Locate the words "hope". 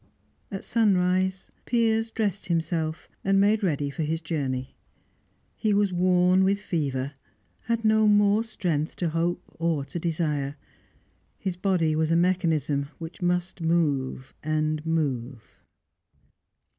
9.09-9.43